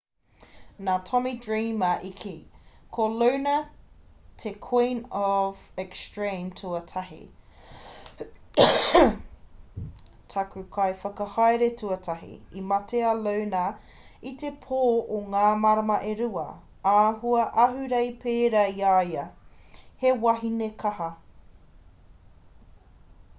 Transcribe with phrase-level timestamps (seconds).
[0.85, 2.29] nā tommy dreamer i kī
[2.95, 3.57] ko luna
[4.43, 7.19] te queen of extreme tuatahi
[10.35, 13.63] taku kaiwhakahaere tuatahi i mate a luna
[14.33, 14.81] i te pō
[15.19, 16.47] o ngā marama e rua
[16.95, 19.29] āhua ahurei pērā i a ia
[20.05, 21.11] he wahine kaha